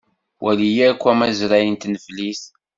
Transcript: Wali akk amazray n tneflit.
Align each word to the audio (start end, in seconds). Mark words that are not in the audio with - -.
Wali 0.43 0.69
akk 0.89 1.03
amazray 1.11 1.67
n 1.69 1.75
tneflit. 1.81 2.41